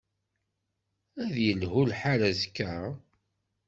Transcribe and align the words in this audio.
Ad 1.23 1.35
yelhu 1.45 1.81
lḥal 1.89 2.21
azekka? 2.29 2.73